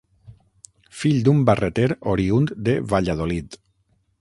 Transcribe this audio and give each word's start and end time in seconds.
Fill 1.01 1.19
d'un 1.27 1.43
barreter 1.49 1.89
oriünd 2.15 2.55
de 2.69 2.79
Valladolid. 2.95 3.61